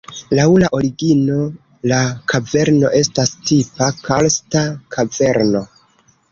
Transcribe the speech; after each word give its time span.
Laŭ 0.37 0.45
la 0.61 0.69
origino 0.77 1.35
la 1.91 1.99
kaverno 2.33 2.91
estas 3.03 3.35
tipa 3.53 3.93
karsta 4.09 4.67
kaverno. 4.99 5.67